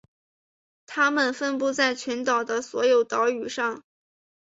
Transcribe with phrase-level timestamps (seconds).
[0.87, 3.83] 它们分布在群岛的所有岛屿上。